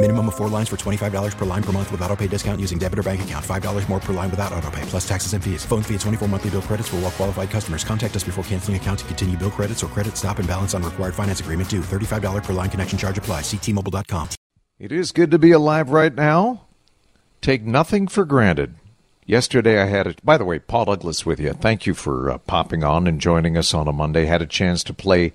[0.00, 2.78] Minimum of four lines for $25 per line per month with auto pay discount using
[2.78, 3.44] debit or bank account.
[3.44, 5.64] $5 more per line without auto pay, plus taxes and fees.
[5.64, 7.82] Phone fee at 24 monthly bill credits for all well qualified customers.
[7.82, 10.84] Contact us before canceling account to continue bill credits or credit stop and balance on
[10.84, 11.80] required finance agreement due.
[11.80, 13.40] $35 per line connection charge apply.
[13.40, 14.28] Ctmobile.com.
[14.78, 16.68] It is good to be alive right now.
[17.40, 18.76] Take nothing for granted.
[19.26, 20.24] Yesterday I had it.
[20.24, 21.54] By the way, Paul Douglas with you.
[21.54, 24.26] Thank you for uh, popping on and joining us on a Monday.
[24.26, 25.32] Had a chance to play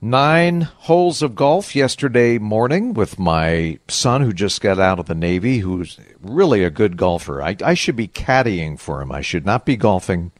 [0.00, 5.14] nine holes of golf yesterday morning with my son who just got out of the
[5.14, 7.42] Navy, who's really a good golfer.
[7.42, 9.10] I, I should be caddying for him.
[9.10, 10.30] I should not be golfing,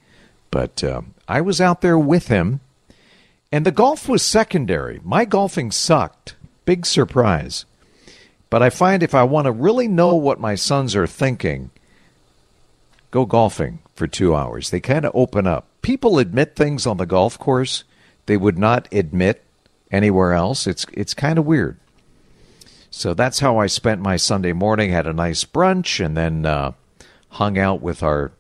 [0.51, 2.61] but uh, I was out there with him,
[3.51, 5.01] and the golf was secondary.
[5.03, 6.37] My golfing sucked.
[6.65, 7.65] Big surprise.
[8.51, 11.71] But I find if I want to really know what my sons are thinking,
[13.11, 14.71] go golfing for two hours.
[14.71, 15.67] They kind of open up.
[15.83, 17.85] People admit things on the golf course
[18.29, 19.43] they would not admit
[19.91, 20.67] anywhere else.
[20.67, 21.79] It's it's kind of weird.
[22.91, 24.91] So that's how I spent my Sunday morning.
[24.91, 26.73] Had a nice brunch and then uh,
[27.31, 28.33] hung out with our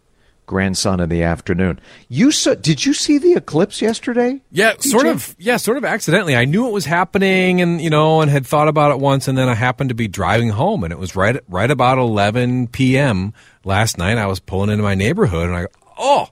[0.48, 1.78] grandson in the afternoon.
[2.08, 2.54] You saw?
[2.54, 4.40] Did you see the eclipse yesterday?
[4.50, 4.82] Yeah, DJ?
[4.82, 5.36] sort of.
[5.38, 6.34] Yeah, sort of accidentally.
[6.34, 9.38] I knew it was happening, and you know, and had thought about it once, and
[9.38, 13.32] then I happened to be driving home, and it was right right about 11 p.m.
[13.64, 14.18] last night.
[14.18, 15.66] I was pulling into my neighborhood, and I
[15.98, 16.28] oh,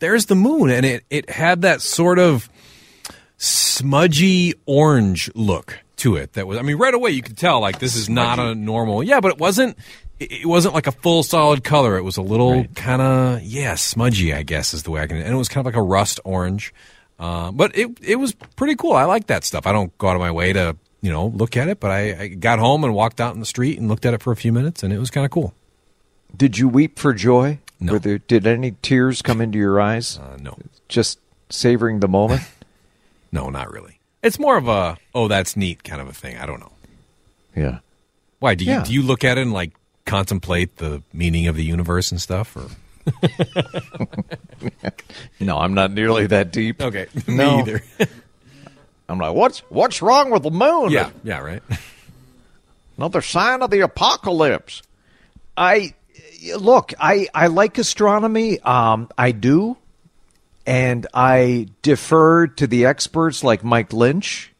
[0.00, 2.48] there's the moon, and it it had that sort of
[3.44, 6.32] smudgy orange look to it.
[6.32, 9.02] That was, I mean, right away you could tell like this is not a normal.
[9.02, 9.78] Yeah, but it wasn't.
[10.20, 11.96] It wasn't like a full solid color.
[11.96, 12.76] It was a little right.
[12.76, 15.16] kind of yeah smudgy, I guess is the way I can.
[15.16, 16.72] And it was kind of like a rust orange.
[17.18, 18.92] Uh, but it it was pretty cool.
[18.92, 19.66] I like that stuff.
[19.66, 22.20] I don't go out of my way to you know look at it, but I,
[22.20, 24.36] I got home and walked out in the street and looked at it for a
[24.36, 25.52] few minutes, and it was kind of cool.
[26.36, 27.58] Did you weep for joy?
[27.80, 27.98] No.
[27.98, 30.18] There, did any tears come into your eyes?
[30.18, 30.56] Uh, no.
[30.88, 31.18] Just
[31.50, 32.42] savoring the moment.
[33.34, 33.98] No, not really.
[34.22, 36.38] It's more of a oh that's neat kind of a thing.
[36.38, 36.72] I don't know.
[37.56, 37.78] Yeah.
[38.38, 38.84] Why do you Yeah.
[38.84, 39.72] do you look at it and like
[40.06, 42.68] contemplate the meaning of the universe and stuff or
[45.40, 46.80] No, I'm not nearly that deep.
[46.80, 47.06] Okay.
[47.28, 47.56] No.
[47.56, 47.82] Me either.
[49.08, 50.90] I'm like, what's what's wrong with the moon?
[50.90, 51.62] yeah, yeah, right.
[52.96, 54.80] Another sign of the apocalypse.
[55.56, 55.92] I
[56.56, 58.60] look, I I like astronomy.
[58.60, 59.76] Um, I do,
[60.66, 64.52] and I defer to the experts like Mike Lynch,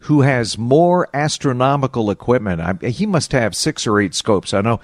[0.00, 2.60] who has more astronomical equipment.
[2.60, 4.52] I, he must have six or eight scopes.
[4.52, 4.80] I know.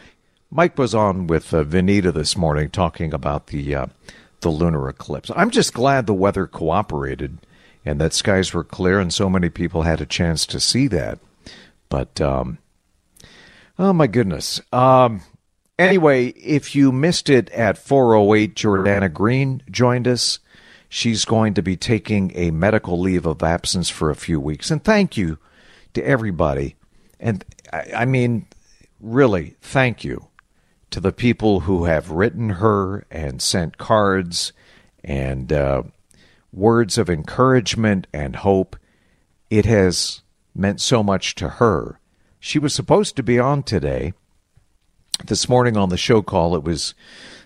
[0.50, 3.86] Mike was on with uh, Vineeta this morning talking about the uh,
[4.40, 5.30] the lunar eclipse.
[5.36, 7.38] I'm just glad the weather cooperated
[7.84, 11.18] and that skies were clear and so many people had a chance to see that.
[11.88, 12.58] But um,
[13.80, 14.60] Oh my goodness.
[14.74, 15.22] Um,
[15.78, 20.38] anyway, if you missed it at 408, Jordana Green joined us.
[20.92, 24.72] She's going to be taking a medical leave of absence for a few weeks.
[24.72, 25.38] And thank you
[25.94, 26.74] to everybody.
[27.20, 28.48] And I, mean,
[29.00, 30.26] really, thank you
[30.90, 34.52] to the people who have written her and sent cards
[35.04, 35.84] and uh,
[36.52, 38.74] words of encouragement and hope.
[39.48, 40.22] It has
[40.56, 42.00] meant so much to her.
[42.40, 44.12] She was supposed to be on today.
[45.24, 46.94] This morning on the show call, it was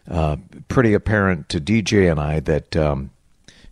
[0.08, 0.36] uh,
[0.68, 3.10] pretty apparent to DJ and I that um,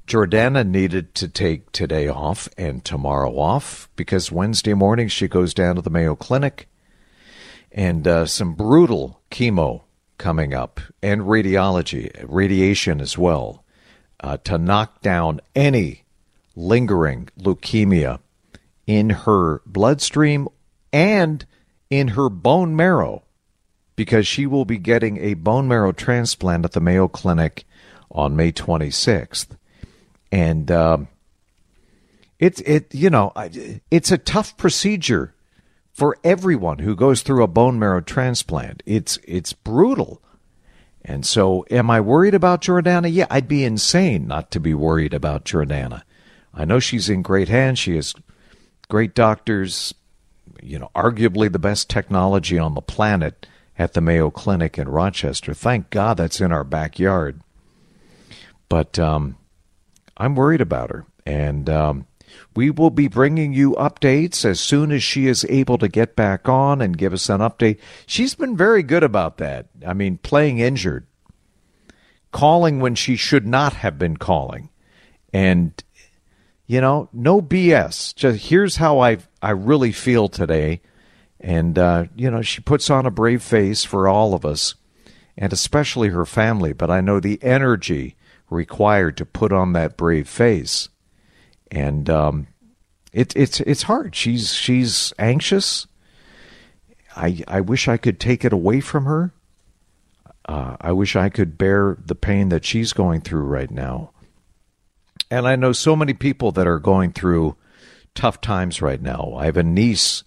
[0.06, 5.76] Jordana needed to take today off and tomorrow off because Wednesday morning she goes down
[5.76, 6.68] to the Mayo Clinic
[7.70, 9.82] and uh, some brutal chemo
[10.18, 13.64] coming up and radiology, radiation as well,
[14.20, 16.04] uh, to knock down any
[16.54, 18.18] lingering leukemia
[18.86, 20.48] in her bloodstream
[20.92, 21.46] and
[21.90, 23.22] in her bone marrow
[23.96, 27.64] because she will be getting a bone marrow transplant at the Mayo Clinic
[28.10, 29.56] on May 26th.
[30.32, 31.08] And um,
[32.40, 33.32] it's it you know
[33.90, 35.34] it's a tough procedure
[35.92, 38.82] for everyone who goes through a bone marrow transplant.
[38.86, 40.22] It's it's brutal,
[41.04, 43.12] And so, am I worried about Jordana?
[43.12, 46.02] Yeah, I'd be insane not to be worried about Jordana.
[46.54, 47.78] I know she's in great hands.
[47.78, 48.14] She has
[48.88, 49.94] great doctors,
[50.62, 53.46] you know, arguably the best technology on the planet
[53.78, 55.54] at the Mayo Clinic in Rochester.
[55.54, 57.40] Thank God that's in our backyard.
[58.68, 59.36] But um,
[60.16, 61.06] I'm worried about her.
[61.24, 62.06] And um,
[62.54, 66.48] we will be bringing you updates as soon as she is able to get back
[66.48, 67.78] on and give us an update.
[68.06, 69.68] She's been very good about that.
[69.86, 71.06] I mean, playing injured,
[72.30, 74.70] calling when she should not have been calling.
[75.32, 75.72] And,
[76.66, 78.14] you know, no BS.
[78.14, 80.82] Just here's how I, I really feel today.
[81.40, 84.76] And, uh, you know, she puts on a brave face for all of us,
[85.36, 86.72] and especially her family.
[86.72, 88.16] But I know the energy
[88.52, 90.88] required to put on that brave face
[91.72, 92.46] and um,
[93.12, 94.14] it, it's it's hard.
[94.14, 95.86] She's she's anxious.
[97.16, 99.32] I I wish I could take it away from her.
[100.44, 104.10] Uh, I wish I could bear the pain that she's going through right now.
[105.30, 107.56] And I know so many people that are going through
[108.14, 109.34] tough times right now.
[109.36, 110.24] I have a niece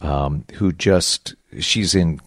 [0.00, 2.20] um, who just she's in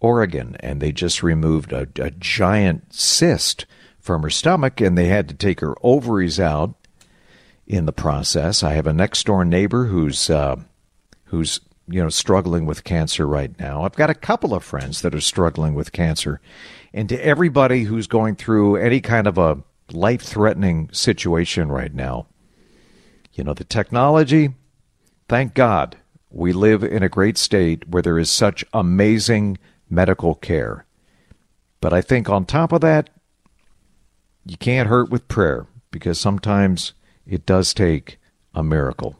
[0.00, 3.66] Oregon, and they just removed a, a giant cyst
[4.02, 6.74] from her stomach, and they had to take her ovaries out
[7.66, 8.62] in the process.
[8.62, 10.56] I have a next door neighbor who's uh,
[11.26, 13.84] who's you know struggling with cancer right now.
[13.84, 16.40] I've got a couple of friends that are struggling with cancer,
[16.92, 19.62] and to everybody who's going through any kind of a
[19.92, 22.26] life threatening situation right now,
[23.32, 24.50] you know the technology.
[25.28, 25.96] Thank God
[26.28, 29.58] we live in a great state where there is such amazing
[29.88, 30.86] medical care.
[31.80, 33.10] But I think on top of that,
[34.44, 36.94] you can't hurt with prayer because sometimes
[37.26, 38.18] it does take
[38.54, 39.16] a miracle.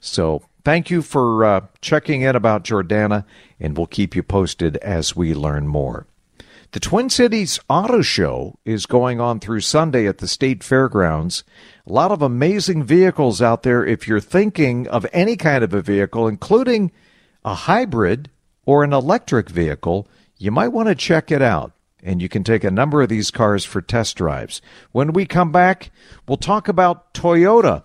[0.00, 3.24] So thank you for uh, checking in about Jordana,
[3.60, 6.06] and we'll keep you posted as we learn more.
[6.72, 11.44] The Twin Cities Auto Show is going on through Sunday at the State Fairgrounds.
[11.86, 15.80] A lot of amazing vehicles out there if you're thinking of any kind of a
[15.80, 16.90] vehicle, including
[17.44, 18.30] a hybrid
[18.66, 20.08] or an electric vehicle.
[20.38, 21.72] You might want to check it out
[22.06, 24.62] and you can take a number of these cars for test drives.
[24.92, 25.90] When we come back,
[26.26, 27.82] we'll talk about Toyota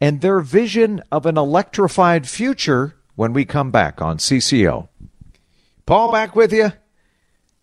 [0.00, 4.88] and their vision of an electrified future when we come back on CCO.
[5.86, 6.72] Paul, back with you?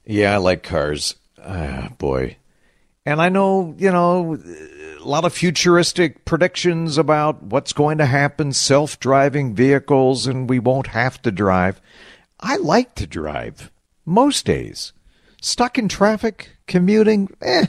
[0.06, 1.16] Yeah, I like cars.
[1.42, 2.36] Ah, boy.
[3.06, 4.38] And I know, you know,
[5.00, 10.60] a lot of futuristic predictions about what's going to happen, self driving vehicles, and we
[10.60, 11.82] won't have to drive.
[12.40, 13.72] I like to drive
[14.06, 14.92] most days.
[15.42, 17.66] Stuck in traffic, commuting, eh.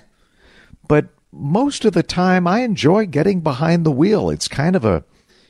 [0.86, 4.28] But most of the time, I enjoy getting behind the wheel.
[4.28, 5.04] It's kind of a,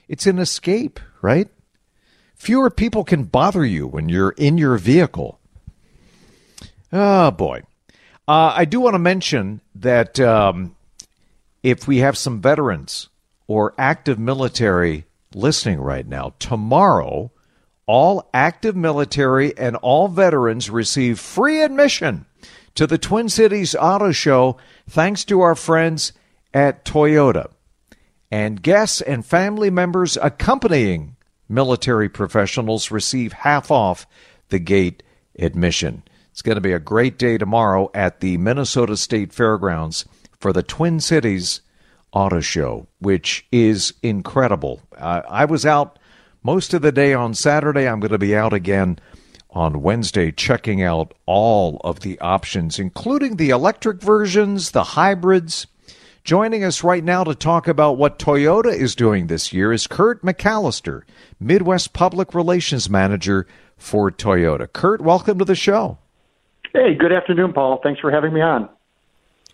[0.08, 1.48] it's an escape, right?
[2.36, 5.40] Fewer people can bother you when you're in your vehicle.
[6.92, 7.62] Oh, boy.
[8.28, 10.76] Uh, I do want to mention that um,
[11.64, 13.08] if we have some veterans
[13.48, 17.32] or active military listening right now, tomorrow
[17.86, 22.26] all active military and all veterans receive free admission
[22.74, 24.56] to the Twin Cities Auto Show
[24.88, 26.12] thanks to our friends
[26.54, 27.50] at Toyota.
[28.30, 31.16] And guests and family members accompanying
[31.48, 34.06] military professionals receive half off
[34.48, 35.02] the gate
[35.38, 36.02] admission.
[36.30, 40.06] It's going to be a great day tomorrow at the Minnesota State Fairgrounds
[40.38, 41.60] for the Twin Cities
[42.12, 44.80] Auto Show, which is incredible.
[44.96, 45.98] Uh, I was out
[46.42, 47.88] most of the day on Saturday.
[47.88, 48.98] I'm going to be out again
[49.50, 55.66] on Wednesday checking out all of the options, including the electric versions, the hybrids.
[56.24, 60.22] Joining us right now to talk about what Toyota is doing this year is Kurt
[60.22, 61.02] McAllister,
[61.40, 63.46] Midwest Public Relations Manager
[63.76, 64.72] for Toyota.
[64.72, 65.98] Kurt, welcome to the show.
[66.72, 67.80] Hey, good afternoon, Paul.
[67.82, 68.68] Thanks for having me on.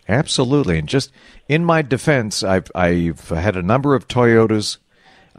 [0.07, 0.77] Absolutely.
[0.79, 1.11] And just
[1.47, 4.77] in my defense, I've, I've had a number of Toyotas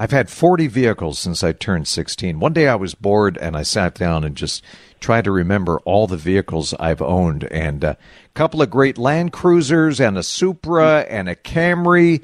[0.00, 2.40] I've had 40 vehicles since I turned 16.
[2.40, 4.64] One day I was bored and I sat down and just
[4.98, 7.44] tried to remember all the vehicles I've owned.
[7.44, 7.98] And a
[8.32, 12.22] couple of great Land Cruisers and a Supra and a Camry.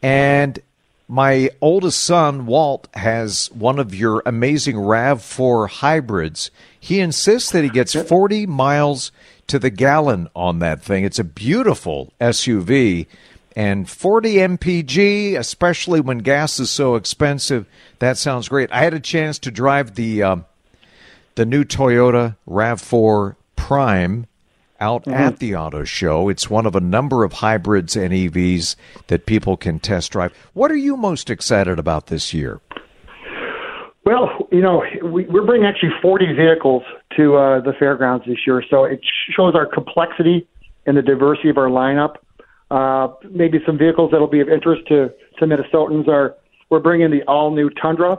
[0.00, 0.60] And
[1.08, 6.52] my oldest son, Walt, has one of your amazing RAV4 hybrids.
[6.78, 9.10] He insists that he gets 40 miles
[9.48, 11.02] to the gallon on that thing.
[11.02, 13.06] It's a beautiful SUV
[13.56, 17.66] and 40 mpg, especially when gas is so expensive.
[17.98, 18.70] That sounds great.
[18.70, 20.36] I had a chance to drive the uh,
[21.34, 24.26] the new Toyota Rav4 Prime
[24.78, 25.14] out mm-hmm.
[25.14, 26.28] at the auto show.
[26.28, 30.34] It's one of a number of hybrids and EVs that people can test drive.
[30.52, 32.60] What are you most excited about this year?
[34.04, 36.82] Well, you know, we, we're bringing actually 40 vehicles
[37.16, 39.00] to uh, the fairgrounds this year, so it
[39.34, 40.46] shows our complexity
[40.84, 42.16] and the diversity of our lineup.
[42.70, 45.08] Uh, maybe some vehicles that'll be of interest to,
[45.38, 46.34] to Minnesotans are
[46.68, 48.18] we're bringing the all new Tundra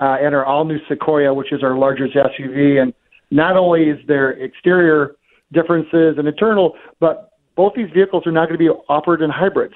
[0.00, 2.82] uh, and our all new Sequoia, which is our largest SUV.
[2.82, 2.92] And
[3.30, 5.16] not only is there exterior
[5.52, 9.74] differences and internal, but both these vehicles are now going to be offered in hybrids.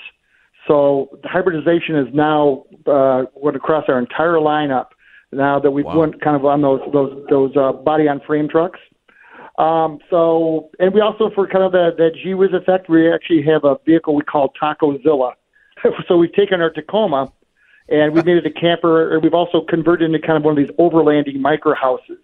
[0.69, 4.89] So the hybridization is now uh, went across our entire lineup.
[5.33, 6.01] Now that we've wow.
[6.01, 8.79] went kind of on those those those uh, body on frame trucks.
[9.63, 13.43] Um, so, and we also for kind of that that G Wiz effect, we actually
[13.45, 15.35] have a vehicle we call Tacozilla.
[16.09, 17.33] so we've taken our Tacoma
[17.89, 19.21] and we made it a camper.
[19.21, 22.19] We've also converted into kind of one of these overlanding micro houses.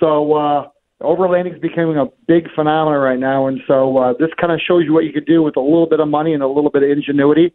[0.00, 0.68] So uh,
[1.02, 4.84] overlanding is becoming a big phenomenon right now, and so uh, this kind of shows
[4.84, 6.82] you what you could do with a little bit of money and a little bit
[6.82, 7.52] of ingenuity.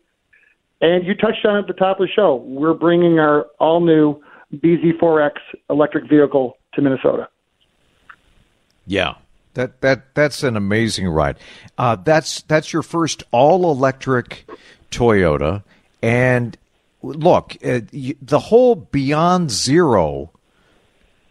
[0.79, 2.35] And you touched on it at the top of the show.
[2.35, 4.21] We're bringing our all new
[4.55, 5.33] BZ4X
[5.69, 7.27] electric vehicle to Minnesota.
[8.85, 9.15] Yeah,
[9.53, 11.37] that that that's an amazing ride.
[11.77, 14.45] Uh, that's that's your first all electric
[14.91, 15.63] Toyota,
[16.01, 16.57] and
[17.01, 20.31] look, uh, the whole Beyond Zero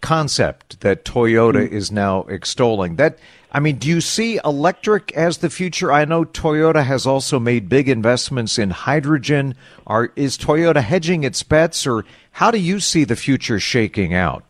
[0.00, 1.70] concept that Toyota mm.
[1.70, 2.96] is now extolling.
[2.96, 3.18] That
[3.52, 5.92] I mean, do you see electric as the future?
[5.92, 9.54] I know Toyota has also made big investments in hydrogen.
[9.86, 14.44] Are is Toyota hedging its bets, or how do you see the future shaking out?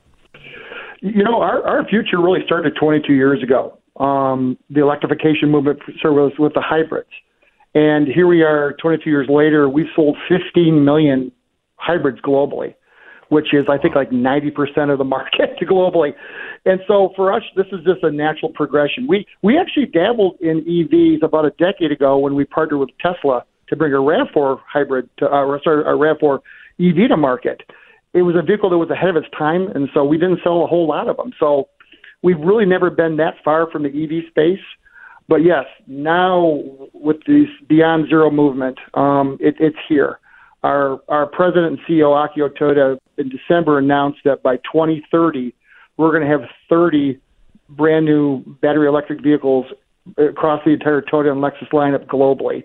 [1.01, 3.79] You know, our our future really started 22 years ago.
[3.97, 7.11] Um, the electrification movement was with the hybrids.
[7.75, 11.31] And here we are 22 years later, we've sold 15 million
[11.77, 12.75] hybrids globally
[13.31, 16.13] which is I think like 90% of the market globally.
[16.67, 19.07] And so for us, this is just a natural progression.
[19.09, 23.45] We we actually dabbled in EVs about a decade ago when we partnered with Tesla
[23.69, 26.41] to bring a Rav4 hybrid to uh, sorry, a Rav4
[26.81, 27.63] EV to market.
[28.13, 30.65] It was a vehicle that was ahead of its time, and so we didn't sell
[30.65, 31.33] a whole lot of them.
[31.39, 31.69] So
[32.23, 34.65] we've really never been that far from the EV space.
[35.29, 36.61] But yes, now
[36.93, 40.19] with this Beyond Zero movement, um, it, it's here.
[40.65, 45.55] Our our president and CEO Akio Toyoda in December announced that by 2030
[45.97, 47.19] we're going to have 30
[47.69, 49.67] brand new battery electric vehicles
[50.19, 52.65] across the entire Toyota and Lexus lineup globally,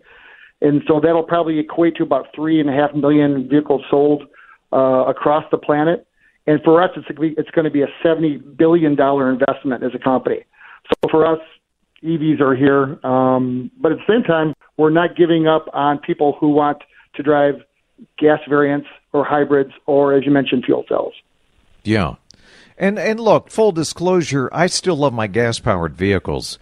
[0.61, 4.23] and so that'll probably equate to about three and a half million vehicles sold
[4.71, 6.07] uh, across the planet.
[6.47, 7.07] And for us, it's
[7.37, 10.45] it's going to be a 70 billion dollar investment as a company.
[10.87, 11.39] So for us,
[12.03, 16.37] EVs are here, um, but at the same time, we're not giving up on people
[16.39, 16.83] who want
[17.15, 17.55] to drive
[18.19, 21.13] gas variants or hybrids or, as you mentioned, fuel cells.
[21.83, 22.15] Yeah.
[22.77, 26.59] And and look, full disclosure, I still love my gas powered vehicles.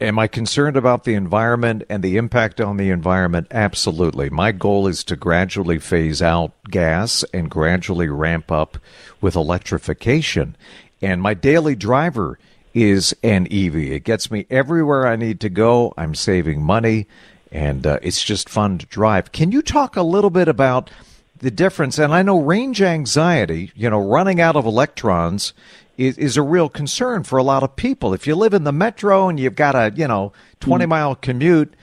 [0.00, 3.46] Am I concerned about the environment and the impact on the environment?
[3.52, 4.28] Absolutely.
[4.28, 8.76] My goal is to gradually phase out gas and gradually ramp up
[9.20, 10.56] with electrification.
[11.00, 12.40] And my daily driver
[12.74, 13.76] is an EV.
[13.76, 15.94] It gets me everywhere I need to go.
[15.96, 17.06] I'm saving money
[17.52, 19.30] and uh, it's just fun to drive.
[19.30, 20.90] Can you talk a little bit about
[21.38, 21.98] the difference?
[22.00, 25.52] And I know range anxiety, you know, running out of electrons
[25.96, 28.14] is, is a real concern for a lot of people.
[28.14, 30.88] If you live in the metro and you've got a, you know, 20 mm.
[30.88, 31.74] mile commute,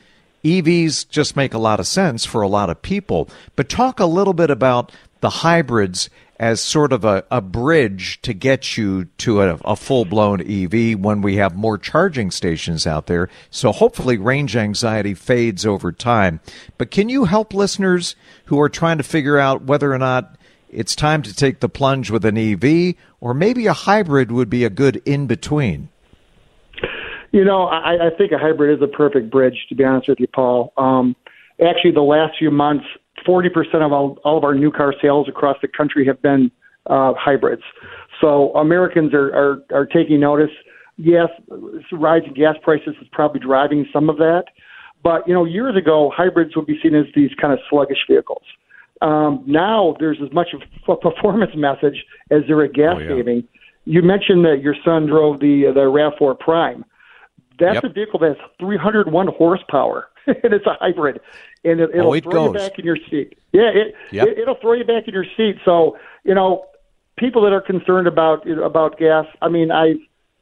[0.44, 3.30] EVs just make a lot of sense for a lot of people.
[3.56, 4.92] But talk a little bit about
[5.22, 10.06] the hybrids as sort of a, a bridge to get you to a, a full
[10.06, 13.30] blown EV when we have more charging stations out there.
[13.52, 16.40] So hopefully range anxiety fades over time.
[16.80, 18.16] But can you help listeners
[18.46, 20.36] who are trying to figure out whether or not
[20.72, 24.66] it's time to take the plunge with an EV or maybe a hybrid would be
[24.66, 25.90] a good in between?
[27.32, 30.20] You know, I, I think a hybrid is a perfect bridge, to be honest with
[30.20, 30.74] you, Paul.
[30.76, 31.16] Um,
[31.66, 32.84] actually, the last few months,
[33.26, 36.52] 40% of all, all of our new car sales across the country have been
[36.88, 37.62] uh, hybrids.
[38.20, 40.50] So Americans are, are, are taking notice.
[40.98, 41.30] Yes,
[41.92, 44.46] rising gas prices is probably driving some of that.
[45.04, 48.44] But, you know, years ago, hybrids would be seen as these kind of sluggish vehicles.
[49.02, 53.10] Um, now there's as much of a performance message as there a gas oh, yeah.
[53.10, 53.48] saving.
[53.86, 56.86] You mentioned that your son drove the the Rav4 Prime.
[57.60, 57.84] That's yep.
[57.84, 61.20] a vehicle that has 301 horsepower, and it's a hybrid
[61.64, 62.48] and it, will oh, it throw goes.
[62.48, 63.38] you back in your seat.
[63.52, 64.28] Yeah, it, yep.
[64.28, 65.58] it it'll throw you back in your seat.
[65.64, 66.66] So you know,
[67.18, 69.26] people that are concerned about you know, about gas.
[69.42, 69.94] I mean, I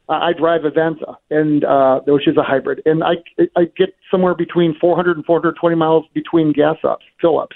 [0.08, 3.16] I drive a Venza, and uh, which is a hybrid, and I
[3.56, 7.56] I get somewhere between 400 and 420 miles between gas ups, fill ups.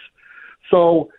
[0.73, 1.09] So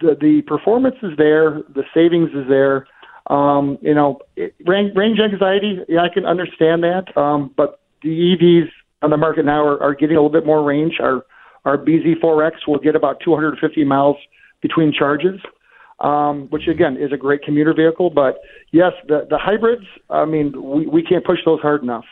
[0.00, 2.86] the the performance is there, the savings is there.
[3.28, 7.04] Um, you know, it, range, range anxiety, yeah, I can understand that.
[7.16, 8.70] Um, but the EVs
[9.02, 10.94] on the market now are, are getting a little bit more range.
[11.00, 11.26] Our
[11.64, 14.16] our BZ4X will get about 250 miles
[14.62, 15.40] between charges.
[16.00, 18.10] um, which again is a great commuter vehicle.
[18.10, 18.40] But
[18.72, 19.86] yes, the the hybrids.
[20.10, 22.04] I mean, we we can't push those hard enough.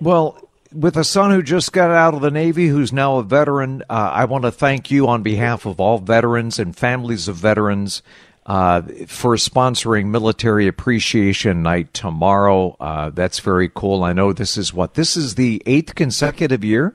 [0.00, 3.82] Well, with a son who just got out of the Navy, who's now a veteran,
[3.90, 8.02] uh, I want to thank you on behalf of all veterans and families of veterans
[8.46, 12.76] uh, for sponsoring Military Appreciation Night tomorrow.
[12.80, 14.04] Uh, that's very cool.
[14.04, 16.94] I know this is what this is the eighth consecutive year.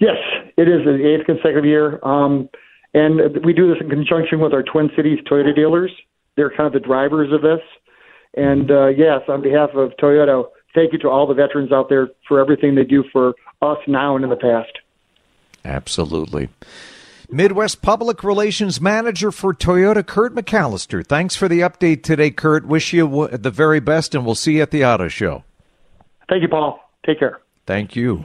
[0.00, 0.16] Yes,
[0.56, 2.48] it is the eighth consecutive year, um,
[2.94, 5.92] and we do this in conjunction with our Twin Cities Toyota dealers.
[6.36, 7.60] They're kind of the drivers of this,
[8.34, 12.10] and uh, yes, on behalf of Toyota thank you to all the veterans out there
[12.26, 14.78] for everything they do for us now and in the past.
[15.64, 16.48] Absolutely.
[17.32, 21.06] Midwest Public Relations Manager for Toyota, Kurt McAllister.
[21.06, 22.66] Thanks for the update today, Kurt.
[22.66, 25.44] Wish you the very best, and we'll see you at the auto show.
[26.28, 26.80] Thank you, Paul.
[27.06, 27.40] Take care.
[27.66, 28.24] Thank you.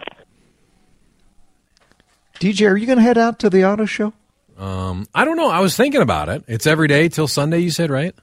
[2.40, 4.14] DJ, are you going to head out to the auto show?
[4.58, 5.50] Um, I don't know.
[5.50, 6.44] I was thinking about it.
[6.48, 8.16] It's every day till Sunday, you said, right?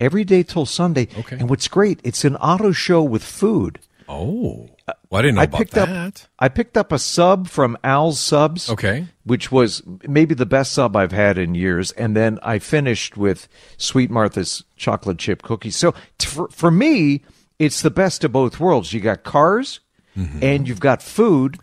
[0.00, 1.06] Every day till Sunday.
[1.18, 1.36] Okay.
[1.38, 3.78] And what's great, it's an auto show with food.
[4.08, 4.68] Oh,
[5.08, 5.88] well, I didn't know I about picked that.
[5.88, 8.68] up I picked up a sub from Al's Subs.
[8.68, 9.06] Okay.
[9.24, 13.46] Which was maybe the best sub I've had in years, and then I finished with
[13.76, 15.76] Sweet Martha's chocolate chip cookies.
[15.76, 17.22] So t- for, for me,
[17.60, 18.92] it's the best of both worlds.
[18.92, 19.78] You got cars,
[20.18, 20.38] Mm-hmm.
[20.42, 21.56] and you've got food,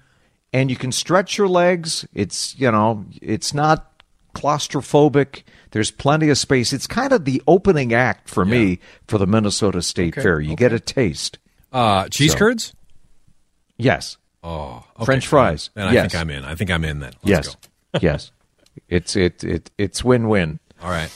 [0.53, 2.07] and you can stretch your legs.
[2.13, 3.96] It's you know, it's not
[4.37, 5.43] claustrophobic.
[5.71, 6.73] There's plenty of space.
[6.73, 10.39] It's kind of the opening act for me for the Minnesota State Okay, Fair.
[10.39, 11.39] You get a taste.
[11.71, 12.73] Uh, cheese So- curds?
[13.77, 14.17] Yes.
[14.43, 15.05] Oh, okay.
[15.05, 15.69] French fries.
[15.73, 16.11] Then I yes.
[16.11, 16.43] think I'm in.
[16.45, 17.13] I think I'm in then.
[17.23, 17.55] Let's yes.
[17.93, 17.99] go.
[18.01, 18.31] yes.
[18.89, 20.59] It's it it it's win win.
[20.83, 21.09] All right.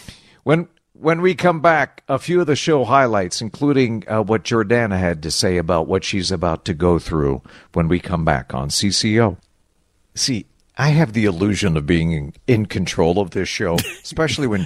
[0.44, 4.98] When when we come back, a few of the show highlights, including uh, what Jordana
[4.98, 8.70] had to say about what she's about to go through when we come back on
[8.70, 9.38] CCO.
[10.16, 10.48] See,
[10.82, 14.66] I have the illusion of being in, control of this show, especially when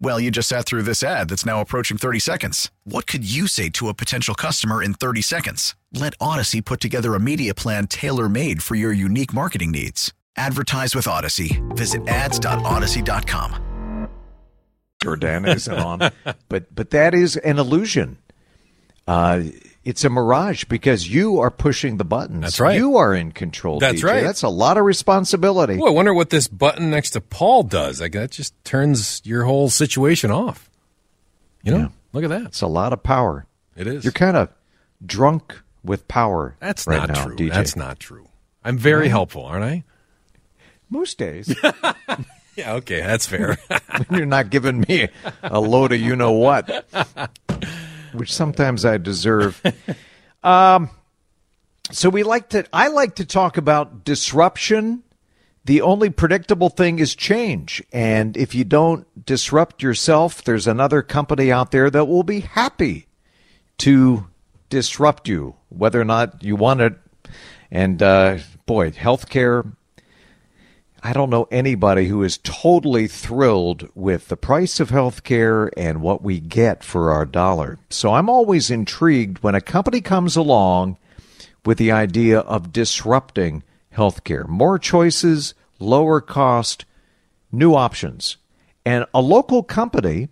[0.00, 2.70] Well, you just sat through this ad that's now approaching 30 seconds.
[2.84, 5.74] What could you say to a potential customer in 30 seconds?
[5.92, 10.12] Let Odyssey put together a media plan tailor made for your unique marketing needs.
[10.36, 11.62] Advertise with Odyssey.
[11.70, 14.08] Visit ads.odyssey.com.
[15.02, 16.10] Jordan isn't on,
[16.48, 18.16] but but that is an illusion.
[19.06, 19.42] Uh,
[19.84, 22.40] it's a mirage because you are pushing the buttons.
[22.42, 22.76] That's right.
[22.76, 23.78] You are in control.
[23.80, 24.04] That's DJ.
[24.04, 24.22] right.
[24.24, 25.76] That's a lot of responsibility.
[25.76, 28.00] Well, I wonder what this button next to Paul does.
[28.00, 30.70] Like that just turns your whole situation off.
[31.62, 31.88] You know, Yeah.
[32.12, 32.46] look at that.
[32.46, 33.46] It's a lot of power.
[33.76, 34.04] It is.
[34.04, 34.48] You're kind of
[35.04, 36.56] drunk with power.
[36.60, 37.36] That's right not now, true.
[37.36, 37.50] DJ.
[37.52, 38.28] That's not true.
[38.64, 39.84] I'm very helpful, aren't I?
[40.90, 41.54] Most days
[42.56, 42.74] Yeah.
[42.74, 43.58] Okay, that's fair.
[44.10, 45.08] you're not giving me
[45.42, 46.86] a load of you know what,
[48.14, 49.62] which sometimes I deserve.
[50.44, 50.90] Um,
[51.90, 52.66] so we like to.
[52.72, 55.02] I like to talk about disruption.
[55.64, 61.50] The only predictable thing is change, and if you don't disrupt yourself, there's another company
[61.50, 63.06] out there that will be happy
[63.78, 64.26] to
[64.68, 66.94] disrupt you, whether or not you want it.
[67.70, 69.74] And uh, boy, healthcare.
[71.06, 76.22] I don't know anybody who is totally thrilled with the price of healthcare and what
[76.22, 77.78] we get for our dollar.
[77.90, 80.96] So I'm always intrigued when a company comes along
[81.66, 83.64] with the idea of disrupting
[83.94, 84.48] healthcare.
[84.48, 86.86] More choices, lower cost,
[87.52, 88.38] new options.
[88.86, 90.30] And a local company,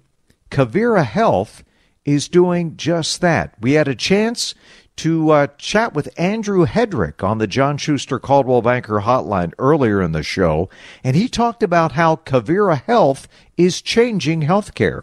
[0.50, 1.64] Kavira Health,
[2.06, 3.54] is doing just that.
[3.60, 4.54] We had a chance
[4.96, 10.12] to uh, chat with Andrew Hedrick on the John Schuster Coldwell Banker Hotline earlier in
[10.12, 10.68] the show,
[11.02, 15.02] and he talked about how Kavira Health is changing healthcare.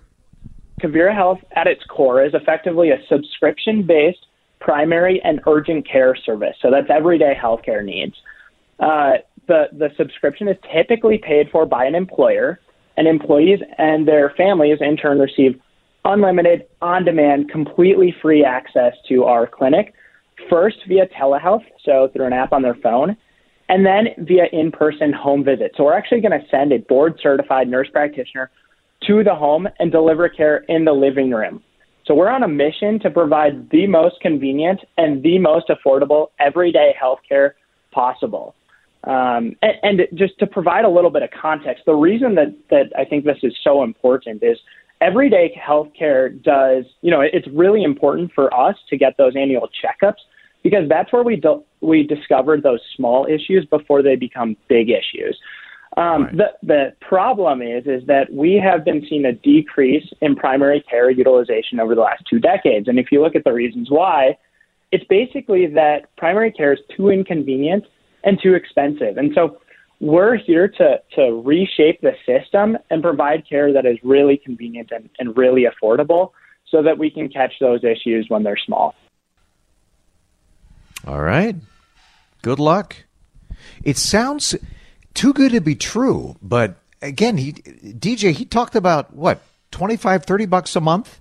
[0.81, 4.25] Kavira Health, at its core, is effectively a subscription based
[4.59, 6.55] primary and urgent care service.
[6.61, 8.15] So that's everyday healthcare needs.
[8.79, 9.13] Uh,
[9.47, 12.59] the, the subscription is typically paid for by an employer,
[12.95, 15.59] and employees and their families in turn receive
[16.09, 19.93] unlimited, on demand, completely free access to our clinic,
[20.49, 23.15] first via telehealth, so through an app on their phone,
[23.69, 25.71] and then via in person home visit.
[25.75, 28.49] So we're actually going to send a board certified nurse practitioner
[29.07, 31.63] to the home and deliver care in the living room.
[32.05, 36.95] So we're on a mission to provide the most convenient and the most affordable everyday
[36.99, 37.55] health care
[37.91, 38.55] possible.
[39.03, 42.91] Um, and, and just to provide a little bit of context, the reason that, that
[42.97, 44.57] I think this is so important is
[45.01, 50.19] everyday healthcare does, you know, it's really important for us to get those annual checkups
[50.63, 55.37] because that's where we do, we discovered those small issues before they become big issues.
[55.97, 56.37] Um, right.
[56.37, 61.09] The the problem is is that we have been seeing a decrease in primary care
[61.09, 64.37] utilization over the last two decades, and if you look at the reasons why,
[64.91, 67.85] it's basically that primary care is too inconvenient
[68.23, 69.59] and too expensive, and so
[69.99, 75.09] we're here to to reshape the system and provide care that is really convenient and,
[75.19, 76.31] and really affordable,
[76.67, 78.95] so that we can catch those issues when they're small.
[81.05, 81.55] All right,
[82.41, 82.95] good luck.
[83.83, 84.55] It sounds
[85.13, 86.37] too good to be true.
[86.41, 91.19] But again, he DJ he talked about what 25 30 bucks a month.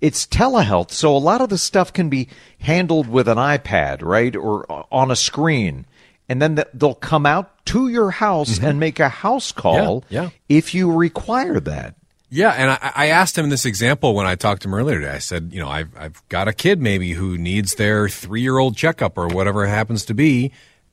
[0.00, 2.28] It's telehealth, so a lot of the stuff can be
[2.60, 5.86] handled with an iPad, right, or uh, on a screen,
[6.28, 8.66] and then they'll come out to your house mm-hmm.
[8.66, 10.30] and make a house call yeah, yeah.
[10.48, 11.94] if you require that.
[12.30, 15.12] Yeah, and I, I, asked him this example when I talked to him earlier today.
[15.12, 18.58] I said, you know, I've, I've got a kid maybe who needs their three year
[18.58, 20.52] old checkup or whatever it happens to be,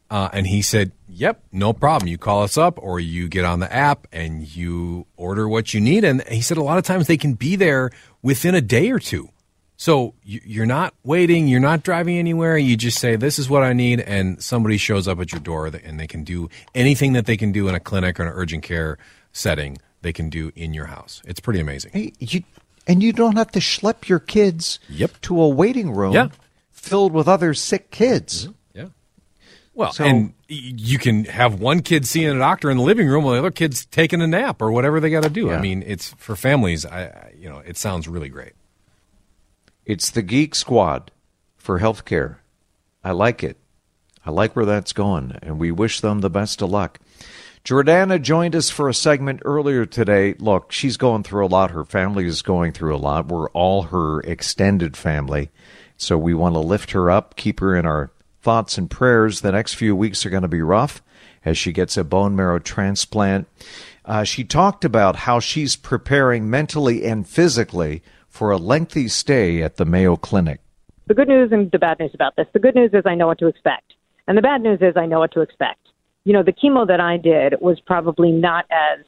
[0.10, 2.08] uh, and he said, "Yep, no problem.
[2.08, 5.82] You call us up, or you get on the app and you order what you
[5.82, 8.91] need." And he said a lot of times they can be there within a day
[8.91, 9.30] or two.
[9.77, 12.57] So you're not waiting, you're not driving anywhere.
[12.57, 15.67] You just say, "This is what I need," and somebody shows up at your door,
[15.67, 18.63] and they can do anything that they can do in a clinic or an urgent
[18.63, 18.97] care
[19.33, 19.77] setting.
[20.01, 21.21] They can do in your house.
[21.25, 21.91] It's pretty amazing.
[21.93, 22.43] Hey, you,
[22.88, 25.19] and you don't have to schlep your kids yep.
[25.21, 26.29] to a waiting room yeah.
[26.71, 28.45] filled with other sick kids.
[28.45, 28.55] Mm-hmm.
[29.75, 33.25] Well, so, and you can have one kid seeing a doctor in the living room
[33.25, 35.47] while the other kid's taking a nap or whatever they got to do.
[35.47, 35.57] Yeah.
[35.57, 36.85] I mean, it's for families.
[36.85, 38.53] I, you know, it sounds really great.
[39.86, 41.12] It's the Geek Squad
[41.58, 42.38] for healthcare.
[43.04, 43.58] I like it.
[44.26, 47.00] I like where that's going, and we wish them the best of luck.
[47.63, 50.34] Jordana joined us for a segment earlier today.
[50.39, 51.69] Look, she's going through a lot.
[51.69, 53.28] Her family is going through a lot.
[53.28, 55.52] We're all her extended family.
[55.98, 59.41] So we want to lift her up, keep her in our thoughts and prayers.
[59.41, 61.04] The next few weeks are going to be rough
[61.43, 63.48] as she gets a bone marrow transplant.
[64.04, 68.02] Uh, she talked about how she's preparing mentally and physically
[68.36, 70.60] for a lengthy stay at the Mayo Clinic.
[71.08, 72.48] The good news and the bad news about this.
[72.52, 73.93] The good news is I know what to expect.
[74.28, 75.80] And the bad news is I know what to expect.
[76.26, 79.06] You know, the chemo that I did was probably not as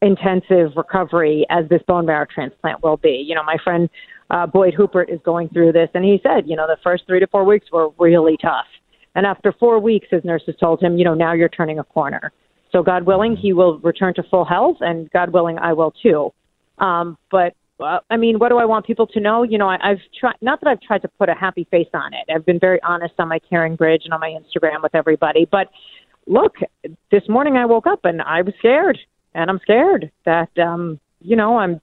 [0.00, 3.22] intensive recovery as this bone marrow transplant will be.
[3.26, 3.90] You know, my friend
[4.30, 7.20] uh, Boyd Huppert is going through this, and he said, you know, the first three
[7.20, 8.66] to four weeks were really tough.
[9.14, 12.32] And after four weeks, his nurses told him, you know, now you're turning a corner.
[12.70, 16.32] So, God willing, he will return to full health, and God willing, I will too.
[16.78, 19.42] Um, but uh, I mean, what do I want people to know?
[19.42, 22.12] You know, I, I've tried, not that I've tried to put a happy face on
[22.14, 22.32] it.
[22.34, 25.46] I've been very honest on my Caring Bridge and on my Instagram with everybody.
[25.50, 25.68] But
[26.26, 26.56] look,
[27.10, 28.98] this morning I woke up and I was scared,
[29.34, 31.80] and I'm scared that, um, you know, I'm,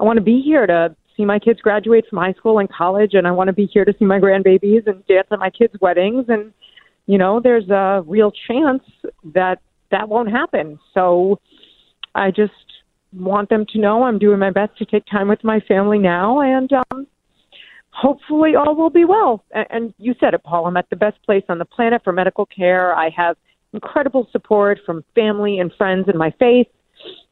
[0.00, 3.14] I want to be here to see my kids graduate from high school and college,
[3.14, 5.74] and I want to be here to see my grandbabies and dance at my kids'
[5.80, 6.26] weddings.
[6.28, 6.52] And
[7.06, 8.82] you know, there's a real chance
[9.34, 10.78] that that won't happen.
[10.92, 11.38] So
[12.14, 12.52] I just
[13.16, 16.40] want them to know I'm doing my best to take time with my family now,
[16.40, 17.06] and um,
[17.90, 19.44] hopefully all will be well.
[19.52, 20.66] And, and you said it, Paul.
[20.66, 22.94] I'm at the best place on the planet for medical care.
[22.94, 23.36] I have
[23.72, 26.66] incredible support from family and friends in my faith.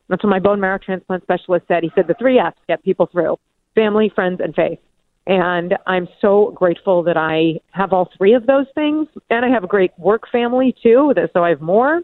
[0.08, 1.82] That's what my bone marrow transplant specialist said.
[1.82, 3.38] He said the three F's get people through
[3.74, 4.78] family, friends, and faith.
[5.26, 9.06] And I'm so grateful that I have all three of those things.
[9.30, 12.02] And I have a great work family too, that so I have more.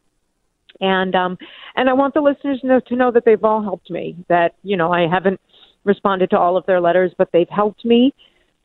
[0.80, 1.38] And um
[1.76, 4.16] and I want the listeners to know, to know that they've all helped me.
[4.28, 5.40] That, you know, I haven't
[5.84, 8.14] responded to all of their letters, but they've helped me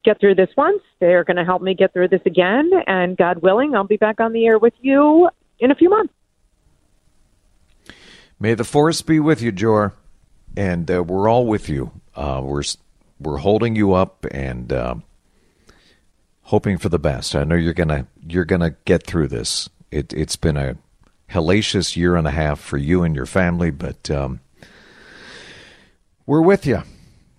[0.04, 0.82] get through this once.
[1.00, 2.70] They're going to help me get through this again.
[2.88, 6.14] And God willing, I'll be back on the air with you in a few months.
[8.40, 9.94] May the force be with you, Jor.
[10.58, 11.92] And uh, we're all with you.
[12.16, 12.64] Uh, we're
[13.20, 14.96] we're holding you up, and uh,
[16.44, 17.36] hoping for the best.
[17.36, 19.70] I know you're gonna you're gonna get through this.
[19.90, 20.78] It, it's been a
[21.30, 24.40] hellacious year and a half for you and your family, but um,
[26.26, 26.84] we're with you.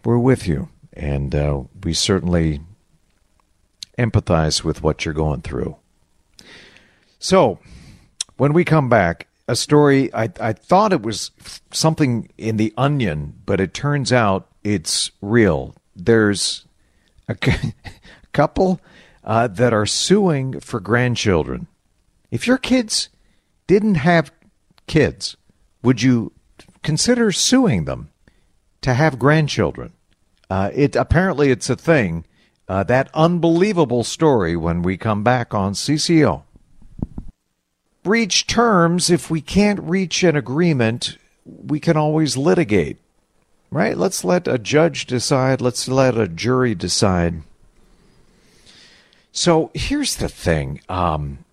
[0.04, 2.60] We're with you, and uh, we certainly
[3.98, 5.76] empathize with what you're going through.
[7.18, 7.58] So,
[8.36, 11.30] when we come back, a story I, I thought it was
[11.70, 15.74] something in the onion, but it turns out it's real.
[15.94, 16.66] There's
[17.28, 17.36] a
[18.32, 18.80] couple
[19.22, 21.66] uh, that are suing for grandchildren.
[22.30, 23.08] If your kids
[23.66, 24.32] didn't have
[24.86, 25.36] kids,
[25.82, 26.32] would you
[26.82, 28.10] consider suing them
[28.82, 29.92] to have grandchildren?
[30.50, 32.24] Uh, it apparently it's a thing.
[32.68, 36.42] Uh, that unbelievable story when we come back on CCO.
[38.04, 39.10] Reach terms.
[39.10, 42.98] If we can't reach an agreement, we can always litigate,
[43.70, 43.96] right?
[43.96, 45.60] Let's let a judge decide.
[45.60, 47.42] Let's let a jury decide.
[49.32, 50.80] So here's the thing.
[50.88, 51.43] Um,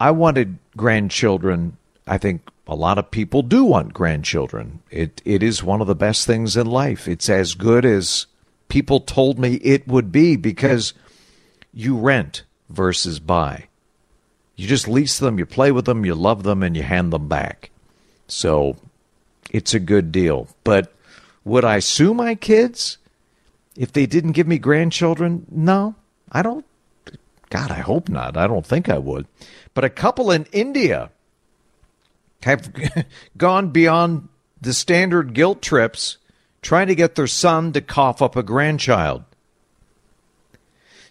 [0.00, 1.76] I wanted grandchildren.
[2.06, 4.80] I think a lot of people do want grandchildren.
[4.90, 7.08] It it is one of the best things in life.
[7.08, 8.26] It's as good as
[8.68, 10.94] people told me it would be because
[11.72, 13.68] you rent versus buy.
[14.56, 17.28] You just lease them, you play with them, you love them, and you hand them
[17.28, 17.70] back.
[18.28, 18.76] So
[19.50, 20.48] it's a good deal.
[20.62, 20.92] But
[21.44, 22.98] would I sue my kids
[23.76, 25.46] if they didn't give me grandchildren?
[25.50, 25.96] No,
[26.30, 26.64] I don't.
[27.54, 28.36] God, I hope not.
[28.36, 29.28] I don't think I would.
[29.74, 31.10] But a couple in India
[32.42, 32.68] have
[33.36, 34.28] gone beyond
[34.60, 36.16] the standard guilt trips
[36.62, 39.22] trying to get their son to cough up a grandchild.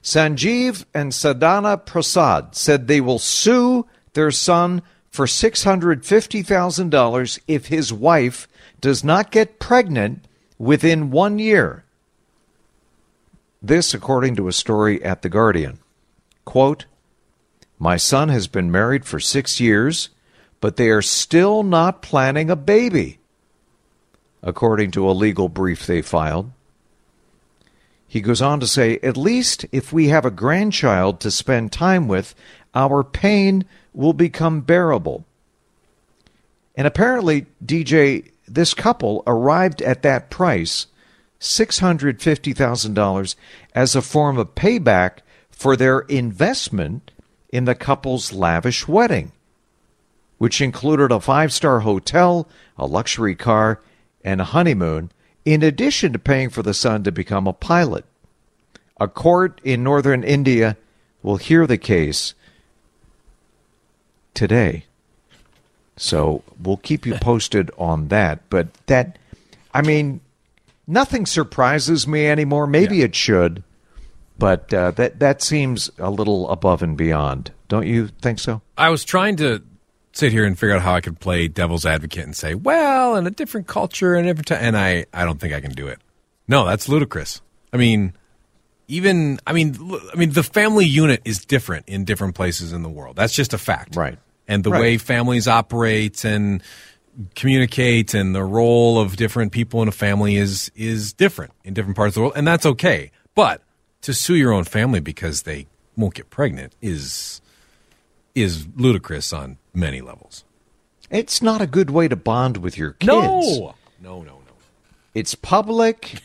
[0.04, 8.50] Sanjeev and Sadhana Prasad said they will sue their son for $650,000 if his wife
[8.82, 10.28] does not get pregnant
[10.58, 11.86] within one year.
[13.62, 15.80] This, according to a story at The Guardian.
[16.46, 16.86] Quote,
[17.80, 20.10] My son has been married for six years,
[20.60, 23.20] but they are still not planning a baby,
[24.42, 26.52] according to a legal brief they filed.
[28.08, 32.08] He goes on to say, At least if we have a grandchild to spend time
[32.08, 32.36] with,
[32.76, 35.26] our pain will become bearable.
[36.76, 40.88] And apparently, DJ, this couple arrived at that price,
[41.40, 43.36] $650,000,
[43.74, 45.23] as a form of payback
[45.54, 47.12] for their investment
[47.50, 49.32] in the couple's lavish wedding,
[50.40, 53.80] which included a five star hotel, a luxury car,
[54.24, 55.12] and a honeymoon,
[55.46, 58.06] in addition to paying for the son to become a pilot.
[59.00, 60.78] A court in northern India
[61.22, 62.34] will hear the case
[64.34, 64.86] today.
[65.96, 68.42] So we'll keep you posted on that.
[68.50, 69.20] But that,
[69.74, 70.22] I mean,
[70.88, 72.68] nothing surprises me anymore.
[72.68, 73.06] Maybe yeah.
[73.06, 73.64] it should,
[74.38, 77.52] but uh, that that seems a little above and beyond.
[77.68, 78.62] Don't you think so?
[78.78, 79.64] I was trying to
[80.14, 83.26] sit here and figure out how I could play devil's advocate and say, well, in
[83.26, 86.00] a different culture and every time, and I, I don't think I can do it.
[86.48, 87.42] No, that's ludicrous.
[87.72, 88.14] I mean,
[88.88, 89.76] even I mean,
[90.14, 93.16] I mean, the family unit is different in different places in the world.
[93.16, 94.20] That's just a fact, right?
[94.48, 94.82] And the right.
[94.82, 96.62] way families operate and
[97.36, 101.96] communicate and the role of different people in a family is is different in different
[101.96, 103.12] parts of the world, and that's okay.
[103.34, 103.63] But
[104.04, 107.42] to sue your own family because they won't get pregnant is
[108.36, 110.44] is ludicrous on many levels.
[111.10, 113.08] It's not a good way to bond with your kids.
[113.08, 114.54] No, no, no, no.
[115.14, 116.22] It's public.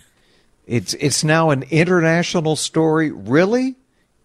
[0.67, 3.11] It's it's now an international story.
[3.11, 3.77] Really?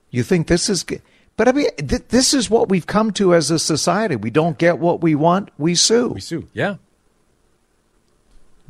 [0.10, 0.84] You think this is?
[0.84, 1.02] Good?
[1.36, 4.16] But I mean, th- this is what we've come to as a society.
[4.16, 6.10] We don't get what we want, we sue.
[6.10, 6.48] We sue.
[6.54, 6.76] Yeah.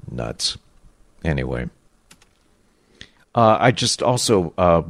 [0.09, 0.57] Nuts.
[1.25, 1.69] Anyway,
[3.35, 4.83] uh, I just also uh,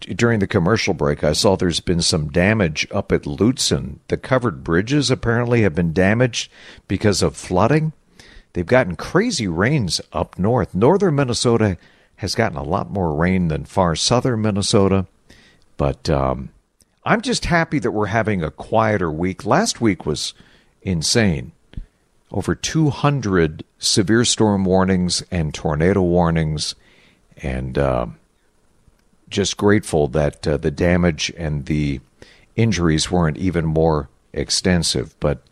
[0.00, 3.98] during the commercial break, I saw there's been some damage up at Lutzen.
[4.08, 6.50] The covered bridges apparently have been damaged
[6.88, 7.92] because of flooding.
[8.52, 10.74] They've gotten crazy rains up north.
[10.74, 11.78] Northern Minnesota
[12.16, 15.06] has gotten a lot more rain than far southern Minnesota.
[15.76, 16.50] But um,
[17.04, 19.44] I'm just happy that we're having a quieter week.
[19.44, 20.34] Last week was
[20.82, 21.52] insane.
[22.30, 26.74] Over 200 severe storm warnings and tornado warnings.
[27.42, 28.06] And uh,
[29.28, 32.00] just grateful that uh, the damage and the
[32.54, 35.18] injuries weren't even more extensive.
[35.18, 35.42] But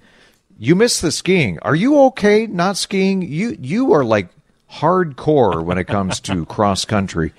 [0.59, 1.59] you missed the skiing.
[1.61, 3.23] Are you okay not skiing?
[3.23, 4.29] You you are like
[4.71, 7.33] hardcore when it comes to cross country.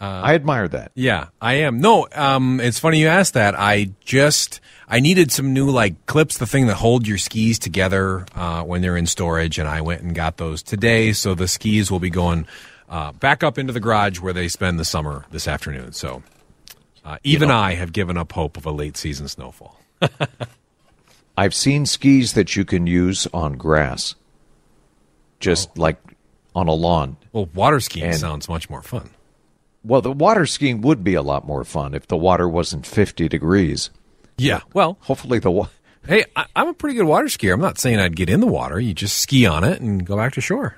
[0.00, 0.90] Uh, I admire that.
[0.94, 1.80] Yeah, I am.
[1.80, 3.54] No, um, it's funny you asked that.
[3.58, 8.26] I just I needed some new like clips, the thing that hold your skis together
[8.34, 11.12] uh, when they're in storage, and I went and got those today.
[11.12, 12.46] So the skis will be going
[12.94, 15.92] uh, back up into the garage where they spend the summer this afternoon.
[15.92, 16.22] So
[17.04, 19.78] Uh, even I have given up hope of a late season snowfall.
[21.36, 24.14] I've seen skis that you can use on grass,
[25.40, 25.98] just like
[26.54, 27.16] on a lawn.
[27.32, 29.10] Well, water skiing And- sounds much more fun.
[29.82, 33.28] Well, the water skiing would be a lot more fun if the water wasn't 50
[33.28, 33.90] degrees.
[34.38, 34.60] Yeah.
[34.72, 35.68] Well, Hopefully, the wa-
[36.06, 37.52] hey, I, I'm a pretty good water skier.
[37.52, 38.80] I'm not saying I'd get in the water.
[38.80, 40.76] You just ski on it and go back to shore.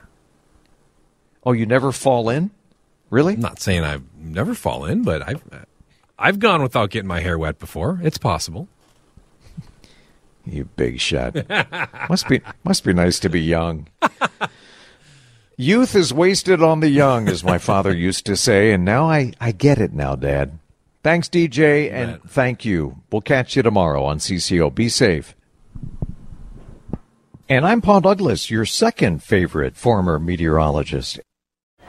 [1.46, 2.50] Oh, you never fall in,
[3.08, 3.34] really?
[3.34, 5.42] I'm not saying I've never fallen in, but I've
[6.18, 8.00] I've gone without getting my hair wet before.
[8.02, 8.68] It's possible.
[10.44, 11.36] You big shot.
[12.10, 13.88] must be must be nice to be young.
[15.56, 19.32] Youth is wasted on the young, as my father used to say, and now I,
[19.40, 20.58] I get it now, Dad.
[21.02, 22.96] Thanks, DJ, and thank you.
[23.10, 24.74] We'll catch you tomorrow on CCO.
[24.74, 25.34] Be safe.
[27.48, 31.20] And I'm Paul Douglas, your second favorite former meteorologist.